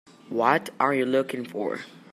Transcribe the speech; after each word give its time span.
What 0.29 0.71
are 0.79 0.95
you 0.95 1.05
looking 1.05 1.45
for? 1.45 1.81